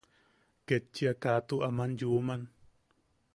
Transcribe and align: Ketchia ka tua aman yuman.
Ketchia 0.67 1.11
ka 1.23 1.31
tua 1.47 1.65
aman 1.67 1.91
yuman. 1.99 2.41